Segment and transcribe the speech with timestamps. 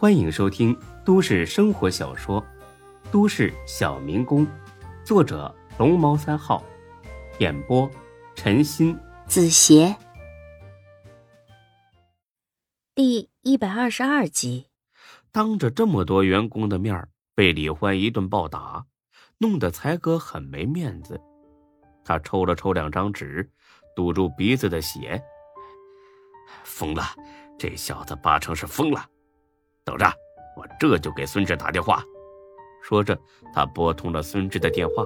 [0.00, 0.74] 欢迎收听
[1.04, 2.40] 都市生活小说
[3.12, 4.46] 《都市小民工》，
[5.04, 6.64] 作者龙猫三号，
[7.38, 7.86] 演播
[8.34, 9.94] 陈鑫、子邪，
[12.94, 14.68] 第一百二十二集。
[15.30, 18.86] 当着这么多员工的面被李欢一顿暴打，
[19.36, 21.20] 弄得才哥很没面子。
[22.06, 23.50] 他抽了抽两张纸，
[23.94, 25.22] 堵住鼻子的血。
[26.64, 27.04] 疯了，
[27.58, 29.06] 这小子八成是疯了。
[29.90, 30.06] 等着，
[30.56, 32.00] 我这就给孙志打电话。
[32.80, 33.18] 说着，
[33.52, 35.04] 他拨通了孙志的电话，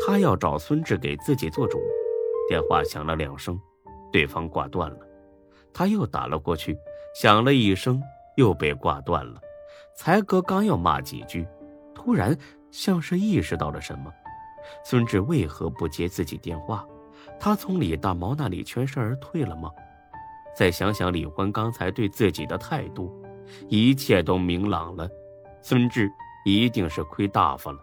[0.00, 1.78] 他要找孙志给自己做主。
[2.48, 3.60] 电话响了两声，
[4.10, 4.98] 对方挂断了。
[5.74, 6.78] 他又打了过去，
[7.14, 8.02] 响了一声，
[8.36, 9.40] 又被挂断了。
[9.94, 11.46] 才哥刚要骂几句，
[11.94, 12.36] 突然
[12.70, 14.10] 像是意识到了什么。
[14.84, 16.86] 孙志为何不接自己电话？
[17.38, 19.70] 他从李大毛那里全身而退了吗？
[20.56, 23.12] 再想想李欢刚才对自己的态度，
[23.68, 25.08] 一切都明朗了。
[25.62, 26.10] 孙志
[26.44, 27.78] 一定是亏大发了。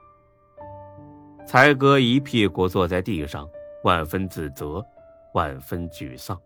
[1.47, 3.49] 才哥一屁股坐在地上，
[3.83, 4.85] 万分自责，
[5.33, 6.39] 万分沮丧。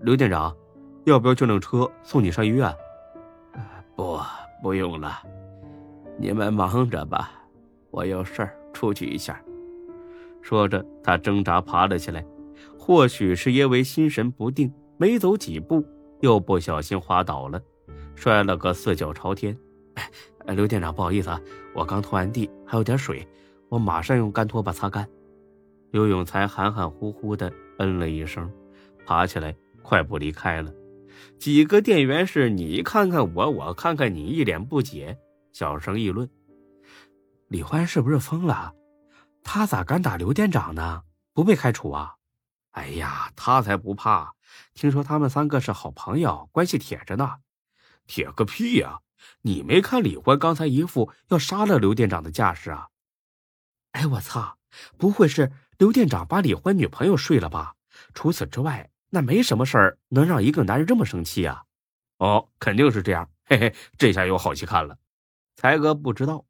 [0.00, 0.54] 刘店长，
[1.04, 2.74] 要不要叫辆车送你上医院？
[3.94, 4.18] 不，
[4.62, 5.22] 不用了，
[6.18, 7.30] 你们忙着吧，
[7.90, 9.40] 我有事儿出去一下。
[10.42, 12.24] 说着，他挣扎爬了起来，
[12.78, 15.84] 或许是因为心神不定，没走几步
[16.20, 17.60] 又不小心滑倒了，
[18.14, 19.56] 摔了个四脚朝天。
[19.94, 21.40] 哎，刘店长，不好意思啊，
[21.74, 23.26] 我刚拖完地，还有点水，
[23.68, 25.08] 我马上用干拖把擦干。
[25.90, 28.50] 刘永才含含糊糊的嗯了一声，
[29.04, 30.72] 爬起来，快步离开了。
[31.38, 35.18] 几个店员是你看看我，我看看你，一脸不解，
[35.52, 36.28] 小声议论
[37.48, 38.72] ：“李欢是不是疯了？”
[39.42, 41.02] 他咋敢打刘店长呢？
[41.32, 42.14] 不被开除啊？
[42.72, 44.32] 哎呀，他才不怕！
[44.74, 47.36] 听说他们三个是好朋友，关系铁着呢。
[48.10, 48.98] 铁个屁呀！
[49.42, 52.88] 你没看李欢刚才一副要杀了刘店长的架势啊？
[53.92, 54.58] 哎，我操！
[54.98, 57.76] 不会是刘店长把李欢女朋友睡了吧？
[58.12, 61.62] 除此之外，那没什么事儿能让一个男人这么生气啊？
[62.18, 63.30] 哦，肯定是这样。
[63.44, 64.98] 嘿嘿，这下有好戏看了。
[65.54, 66.44] 才哥不知道，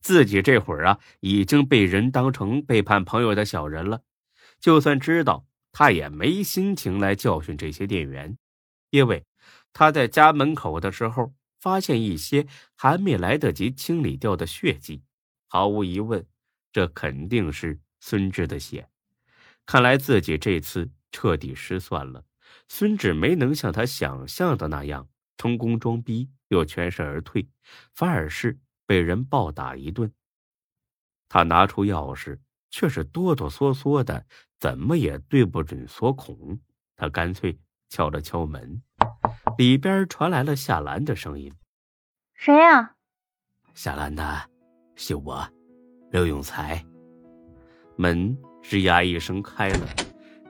[0.00, 4.02] 自己这会儿啊已经被人当成背叛朋友的小人了。
[4.60, 8.38] 就算知道，他也没心情来教训这些店员，
[8.90, 9.24] 因为
[9.72, 15.02] 他在家门口的时候发现一些还没来得及清理掉的血迹，
[15.48, 16.26] 毫无疑问，
[16.72, 18.88] 这肯定是孙志的血。
[19.66, 22.24] 看来自己这次彻底失算了。
[22.68, 26.30] 孙志没能像他想象的那样成功装逼。
[26.50, 27.48] 又全身而退，
[27.94, 30.12] 反而是被人暴打一顿。
[31.28, 32.40] 他拿出钥匙，
[32.72, 34.26] 却是哆哆嗦嗦的，
[34.58, 36.58] 怎么也对不准锁孔。
[36.96, 37.56] 他干脆
[37.88, 38.82] 敲了敲门，
[39.60, 41.52] 里边传来了夏兰的声音
[42.32, 42.92] ：“谁呀
[43.76, 44.40] ？”“夏兰呐，
[44.94, 45.46] 是我，
[46.10, 46.82] 刘永才。”
[47.94, 49.86] 门吱呀一声开了，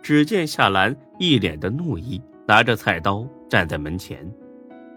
[0.01, 4.33] 只见夏兰一脸的怒意，拿着菜刀站在门前。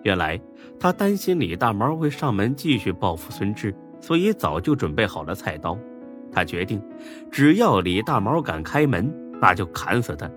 [0.03, 0.39] 原来
[0.79, 5.75] 他担心李大毛会上门继续报复孙志，所以早就准备好了菜刀。
[6.31, 6.79] 他决定，
[7.31, 10.29] 只要李大毛敢开门，那就砍死他。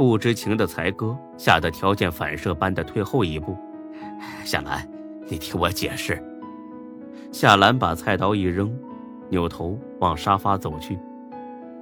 [0.00, 3.54] 不知情的才哥吓得条件反射般的退后一步。
[4.46, 4.88] 夏兰，
[5.28, 6.18] 你听我解释。
[7.30, 8.74] 夏兰把菜刀一扔，
[9.28, 10.98] 扭头往沙发走去。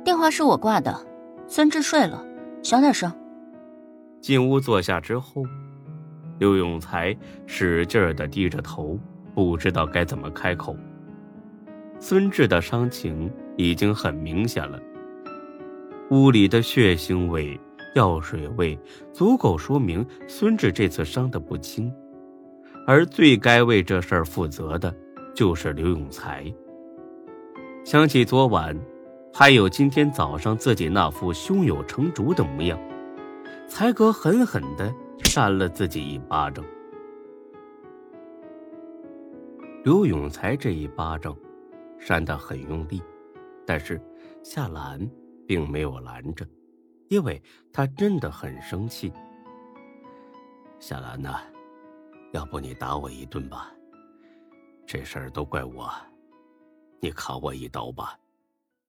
[0.05, 0.93] 电话是我挂的，
[1.47, 2.21] 孙志睡了，
[2.61, 3.09] 小点声。
[4.21, 5.45] 进屋坐下之后。
[6.41, 8.99] 刘永才使劲儿的低着头，
[9.33, 10.77] 不知道该怎么开口。
[12.01, 14.77] 孙志的伤情已经很明显了，
[16.11, 17.61] 屋里的血腥味、
[17.95, 18.79] 药水味，
[19.13, 21.93] 足够说明孙志这次伤的不轻。
[22.87, 24.95] 而最该为这事儿负责的，
[25.35, 26.45] 就是刘永才。
[27.85, 28.79] 想起昨晚，
[29.33, 32.79] 还有今天早上自己那副胸有成竹的模样，
[33.67, 34.93] 才哥狠狠的。
[35.25, 36.65] 扇了自己一巴掌。
[39.85, 41.37] 刘永才这一巴掌，
[41.99, 43.03] 扇得很用力，
[43.67, 44.01] 但是
[44.43, 44.99] 夏兰
[45.47, 46.47] 并没有拦着，
[47.09, 49.13] 因为他真的很生气。
[50.79, 51.41] 夏兰呐，
[52.33, 53.73] 要不你打我一顿吧？
[54.87, 55.93] 这事儿都怪我，
[57.01, 58.19] 你砍我一刀吧，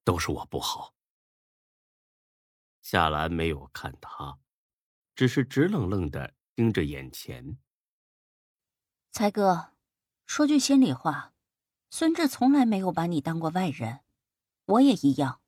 [0.04, 0.94] 都是我不好。
[2.82, 4.38] 夏兰没有看他。
[5.16, 7.58] 只是直愣愣的盯着眼前。
[9.12, 9.74] 才哥，
[10.26, 11.34] 说句心里话，
[11.90, 14.00] 孙志从来没有把你当过外人，
[14.64, 15.42] 我也一样。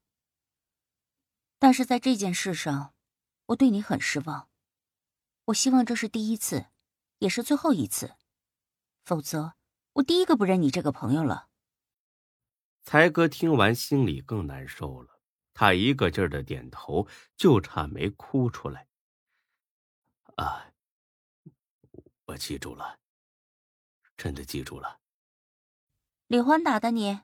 [1.62, 2.96] 但是在这件事上，
[3.46, 4.50] 我对你很失望。
[5.46, 6.66] 我希望这是第一次，
[7.20, 8.16] 也是最后一次，
[9.06, 9.54] 否则
[9.94, 11.50] 我第一个不认你这个朋友了。
[12.82, 15.22] 才哥听完心里更难受了，
[15.54, 18.88] 他一个劲儿的点头，就差没哭出来。
[20.38, 20.74] 啊，
[22.26, 23.00] 我记住了，
[24.18, 25.00] 真的记住了。
[26.26, 27.22] 李欢打的你？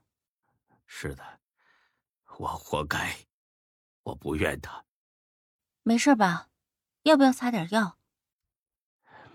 [0.85, 1.39] 是的，
[2.37, 3.17] 我活该，
[4.07, 4.86] 我不怨他。
[5.83, 6.50] 没事吧？
[7.04, 8.00] 要不要擦点药？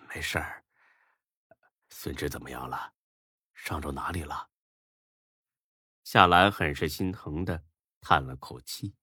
[0.09, 0.65] 没事儿。
[1.91, 2.95] 孙志怎么样了？
[3.55, 4.51] 伤着哪里了？
[6.05, 7.65] 夏兰很是心疼的
[8.01, 8.95] 叹了口气：“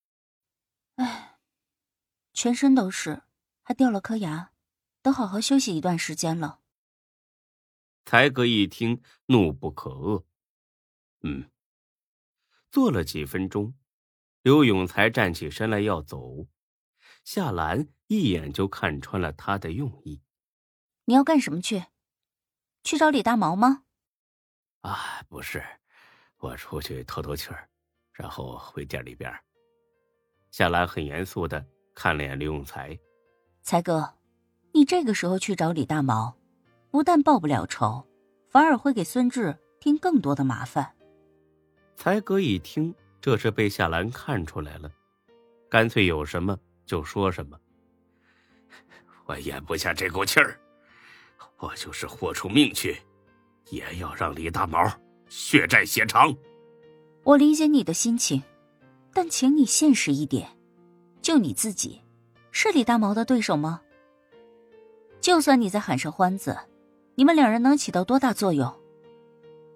[0.96, 1.40] 哎，
[2.34, 3.24] 全身都是，
[3.62, 4.52] 还掉了颗牙，
[5.02, 6.62] 得好好休息一段时间了。”
[8.06, 10.26] 才哥一听，怒不可遏。
[11.22, 11.50] 嗯，
[12.72, 13.76] 坐了几分钟，
[14.42, 16.48] 刘永才站起身来要走。
[17.24, 20.22] 夏兰一眼就看穿了他的用意。
[21.06, 21.86] 你要干什么去？
[22.84, 23.84] 去找李大毛吗？
[24.82, 25.62] 啊，不是，
[26.38, 27.68] 我出去透透气儿，
[28.14, 29.32] 然后回店里边。
[30.52, 31.64] 夏兰很严肃的
[31.94, 32.98] 看了眼刘永才。
[33.62, 34.16] 才哥，
[34.74, 36.36] 你这个时候去找李大毛，
[36.90, 38.08] 不但报不了仇，
[38.48, 40.96] 反而会给孙志添更多的麻烦。
[41.98, 44.92] 才哥一听，这是被夏兰看出来了，
[45.70, 46.58] 干脆有什么。
[46.86, 47.56] 就说什么，
[49.28, 50.60] 我咽不下这口气儿，
[51.60, 52.98] 我就是豁出命去，
[53.70, 54.92] 也要让李大毛
[55.28, 56.36] 血债血偿。
[57.22, 58.42] 我理解你的心情，
[59.14, 60.50] 但请你现实一点，
[61.22, 62.02] 就你自己，
[62.52, 63.80] 是李大毛的对手吗？
[65.22, 66.58] 就算你再喊上欢子，
[67.14, 68.76] 你们两人能起到多大作用？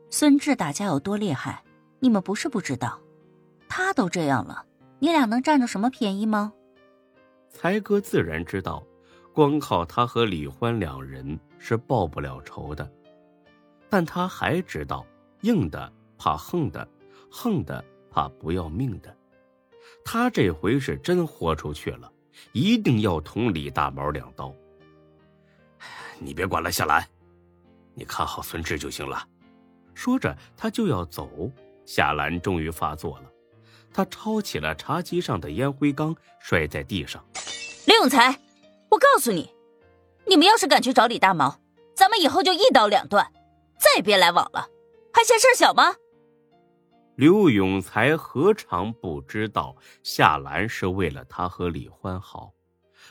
[0.09, 1.63] 孙志打架有多厉害，
[1.99, 2.99] 你们不是不知道，
[3.75, 4.63] 他都这样了，
[4.99, 6.53] 你俩能占着什么便宜吗？
[7.49, 8.83] 才哥自然知道，
[9.33, 12.87] 光靠他和李欢两人是报不了仇的，
[13.89, 15.03] 但他还知道，
[15.41, 16.87] 硬的怕横的，
[17.31, 19.17] 横的怕不要命的。
[20.05, 22.13] 他这回是真豁出去了，
[22.51, 24.53] 一定要捅李大毛两刀。
[26.19, 27.03] 你别管了，夏兰，
[27.95, 29.27] 你看好孙志就行了。
[29.95, 31.49] 说着，他就要走，
[31.87, 33.32] 夏兰终于发作了。
[33.93, 37.23] 他抄起了茶几上的烟灰缸，摔在地上。
[37.85, 38.39] 刘永才，
[38.89, 39.49] 我告诉你，
[40.25, 41.59] 你们要是敢去找李大毛，
[41.95, 43.31] 咱们以后就一刀两断，
[43.77, 44.67] 再也别来往了，
[45.13, 45.95] 还嫌事儿小吗？
[47.15, 52.53] 刘永才何尝不知道夏兰是为了他和李欢好，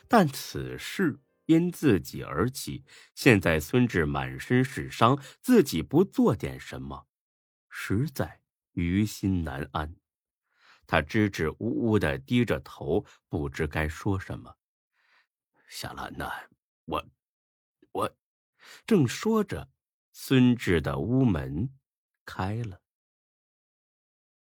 [0.08, 2.84] 但此事因自己而起，
[3.14, 7.06] 现在孙志满身是伤，自己不做点什么，
[7.68, 8.40] 实在
[8.72, 9.94] 于心难安。
[10.92, 14.58] 他支支吾吾的低着头，不知该说什么。
[15.66, 16.30] 夏兰呐，
[16.84, 17.02] 我，
[17.92, 18.14] 我，
[18.84, 19.70] 正说着，
[20.12, 21.70] 孙志的屋门
[22.26, 22.82] 开了。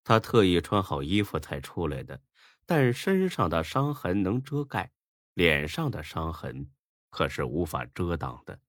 [0.03, 2.23] 他特意穿好衣服才出来的，
[2.65, 4.91] 但身上的伤痕能遮盖，
[5.35, 6.71] 脸上的伤痕
[7.11, 8.59] 可是无法遮挡的。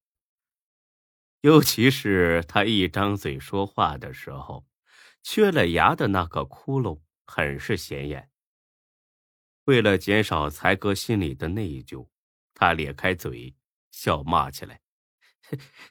[1.40, 4.66] 尤其是他一张嘴说话的时候，
[5.22, 7.00] 缺了牙的那个窟窿。
[7.34, 8.29] 很是显眼。
[9.64, 12.06] 为了减少才哥心里的内疚，
[12.52, 13.56] 他咧开嘴
[13.90, 14.82] 笑骂起来：“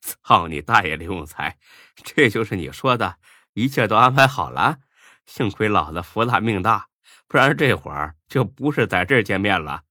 [0.02, 1.58] 操你大爷，刘永才，
[1.96, 3.18] 这就是你说的
[3.54, 4.82] 一切都安排好了？
[5.26, 6.88] 幸亏老子福大命大，
[7.28, 9.84] 不然这会儿就不是在这儿见面了，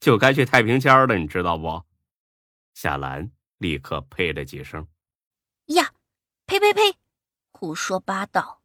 [0.00, 1.84] 就该去太平间了，你知道不？”
[2.74, 4.88] 夏兰立刻呸了几声
[5.70, 5.92] ：“呀，
[6.46, 6.98] 呸呸呸，
[7.52, 8.64] 胡说八道！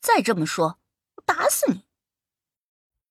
[0.00, 0.80] 再这么说。”
[1.28, 1.84] 打死你！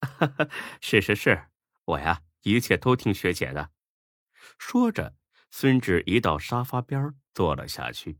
[0.81, 1.43] 是是是，
[1.85, 3.69] 我呀，一切都听学姐的。
[4.57, 5.15] 说着，
[5.51, 8.17] 孙志移到沙发边坐了下去，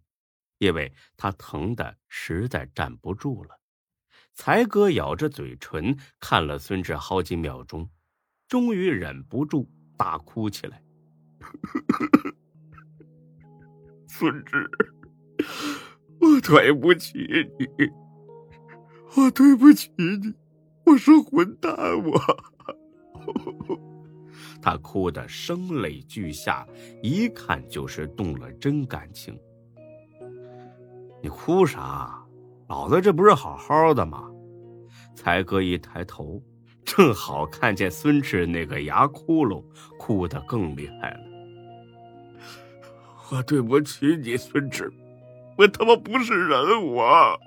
[0.59, 3.59] 因为他疼的实在站不住了。
[4.35, 7.89] 才哥咬着嘴唇看了孙志好几秒钟，
[8.47, 10.83] 终于忍不住大哭起来
[14.07, 14.69] ：“孙志，
[16.19, 17.17] 我对不起
[17.57, 17.65] 你。”
[19.15, 20.33] 我对不起你，
[20.85, 21.73] 我是混蛋，
[22.03, 22.21] 我。
[24.61, 26.67] 他哭得声泪俱下，
[27.01, 29.37] 一看就是动了真感情。
[31.21, 32.23] 你哭啥？
[32.67, 34.29] 老子这不是好好的吗？
[35.15, 36.41] 才哥一抬头，
[36.83, 39.63] 正好看见孙志那个牙窟窿，
[39.97, 41.19] 哭得更厉害了。
[43.31, 44.91] 我对不起你，孙志，
[45.57, 47.39] 我他妈不是人，我。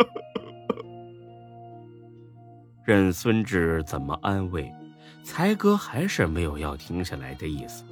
[2.84, 4.72] 任孙志怎么安慰，
[5.22, 7.84] 才哥还是没有要停下来的意思。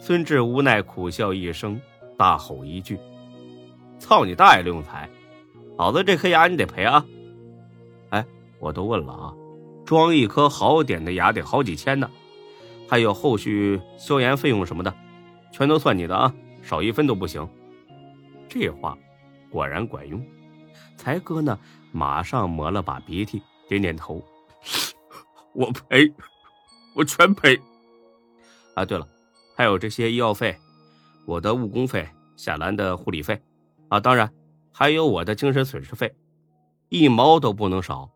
[0.00, 1.80] 孙志无奈苦笑一声，
[2.16, 2.98] 大吼一句
[3.98, 5.08] ：“操你大爷，刘永才！
[5.76, 7.04] 老子这颗牙你得赔啊！
[8.10, 8.24] 哎，
[8.58, 9.34] 我都问了啊，
[9.84, 12.10] 装一颗好点的牙得好几千呢，
[12.88, 14.94] 还有后续消炎费用什么的，
[15.52, 17.48] 全都算你的啊，少一分都不行。
[18.48, 18.96] 这话
[19.50, 20.24] 果然管用，
[20.96, 21.58] 才哥呢
[21.92, 24.24] 马上抹了把鼻涕，点点头，
[25.52, 26.12] 我赔，
[26.94, 27.60] 我全赔。
[28.74, 29.08] 啊，对了，
[29.56, 30.58] 还有这些医药费，
[31.26, 33.40] 我的误工费，夏兰的护理费，
[33.88, 34.32] 啊，当然
[34.72, 36.14] 还有我的精神损失费，
[36.88, 38.10] 一毛都不能少，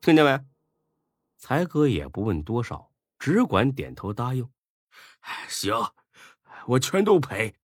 [0.00, 0.44] 听见没？
[1.38, 4.48] 才哥也不问多少，只管点头答应。
[5.48, 5.74] 行，
[6.66, 7.54] 我全都赔。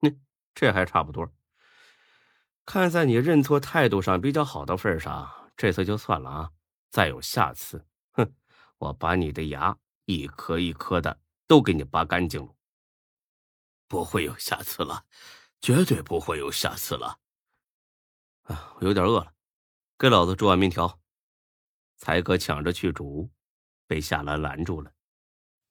[0.00, 0.10] 那
[0.54, 1.30] 这还差不多。
[2.64, 5.30] 看在你认错态度上比较好的份上，
[5.60, 6.50] 这次就算了啊。
[6.88, 8.34] 再有下次，哼，
[8.78, 9.76] 我把你的牙
[10.06, 11.20] 一颗一颗的。
[11.46, 12.54] 都给你拔干净了，
[13.88, 15.04] 不会有下次了，
[15.60, 17.18] 绝对不会有下次了。
[18.42, 19.34] 啊，我有点饿了，
[19.98, 21.00] 给老子煮碗面条。
[21.96, 23.32] 才哥抢着去煮，
[23.88, 24.92] 被夏兰拦住了。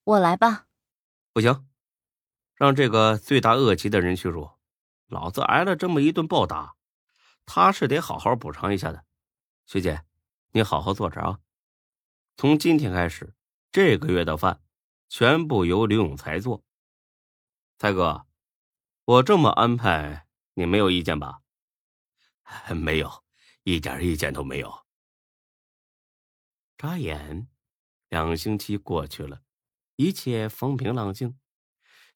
[0.04, 0.68] 我来吧。
[1.32, 1.66] 不行，
[2.56, 4.52] 让这个罪大恶极的人去煮。
[5.08, 6.76] 老子挨了这么一顿暴打，
[7.46, 9.06] 他是得好好补偿一下的。
[9.72, 10.04] 学姐，
[10.54, 11.42] 你好好坐着啊。
[12.38, 13.36] 从今天开始，
[13.72, 14.64] 这个月的饭。
[15.10, 16.66] 全部由刘永才做。
[17.78, 18.26] 才哥，
[19.06, 21.42] 我这么安排，你没有意见吧？
[22.76, 23.24] 没有，
[23.62, 24.88] 一点意见都没有。
[26.76, 27.48] 眨眼，
[28.08, 29.44] 两星期过去了，
[29.98, 31.38] 一切风平浪静。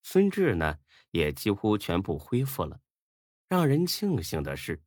[0.01, 0.79] 孙志呢，
[1.12, 2.81] 也几乎全部恢复了。
[3.48, 4.83] 让人庆幸的是，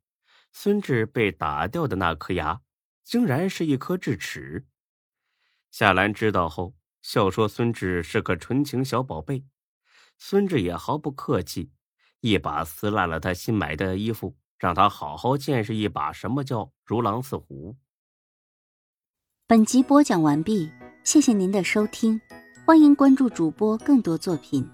[0.59, 2.61] 孙志被打掉的那颗牙，
[3.03, 4.65] 竟然是一颗智齿。
[5.69, 6.73] 夏兰知道后。
[7.03, 9.45] 笑说：“孙志是个纯情小宝贝。”
[10.17, 11.71] 孙志也毫不客气，
[12.21, 17.77] 一把撕烂了他新买的衣服，让他好好见识一把什么叫如狼似虎。
[19.45, 20.71] 本集播讲完毕，
[21.03, 22.19] 谢谢您的收听，
[22.65, 24.67] 欢迎关注主播更多作品。